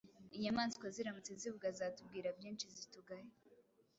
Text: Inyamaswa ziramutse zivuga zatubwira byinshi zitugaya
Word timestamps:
Inyamaswa 0.35 0.85
ziramutse 0.95 1.31
zivuga 1.41 1.67
zatubwira 1.79 2.27
byinshi 2.37 2.65
zitugaya 2.77 3.29